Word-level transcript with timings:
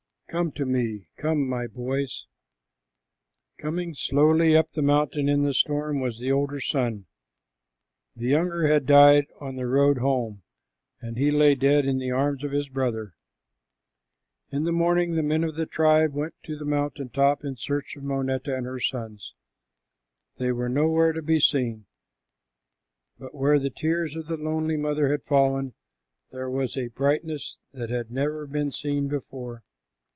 Come 0.39 0.53
to 0.53 0.65
me, 0.65 1.07
come, 1.17 1.45
my 1.45 1.67
boys." 1.67 2.25
Coming 3.57 3.93
slowly 3.93 4.55
up 4.55 4.71
the 4.71 4.81
mountain 4.81 5.27
in 5.27 5.43
the 5.43 5.53
storm 5.53 5.99
was 5.99 6.19
the 6.19 6.31
older 6.31 6.61
son. 6.61 7.07
The 8.15 8.27
younger 8.29 8.65
had 8.65 8.85
died 8.85 9.27
on 9.41 9.57
the 9.57 9.67
road 9.67 9.97
home, 9.97 10.43
and 11.01 11.17
he 11.17 11.31
lay 11.31 11.55
dead 11.55 11.83
in 11.85 11.97
the 11.97 12.11
arms 12.11 12.45
of 12.45 12.53
his 12.53 12.69
brother. 12.69 13.13
In 14.53 14.63
the 14.63 14.71
morning 14.71 15.15
the 15.15 15.21
men 15.21 15.43
of 15.43 15.55
the 15.55 15.65
tribe 15.65 16.13
went 16.13 16.35
to 16.43 16.57
the 16.57 16.63
mountain 16.63 17.09
top 17.09 17.43
in 17.43 17.57
search 17.57 17.97
of 17.97 18.03
Moneta 18.03 18.55
and 18.55 18.65
her 18.65 18.79
sons. 18.79 19.33
They 20.37 20.53
were 20.53 20.69
nowhere 20.69 21.11
to 21.11 21.21
be 21.21 21.41
seen, 21.41 21.87
but 23.19 23.35
where 23.35 23.59
the 23.59 23.69
tears 23.69 24.15
of 24.15 24.27
the 24.27 24.37
lonely 24.37 24.77
mother 24.77 25.11
had 25.11 25.23
fallen, 25.25 25.73
there 26.31 26.49
was 26.49 26.77
a 26.77 26.87
brightness 26.87 27.57
that 27.73 27.89
had 27.89 28.11
never 28.11 28.47
been 28.47 28.71
seen 28.71 29.09
before. 29.09 29.65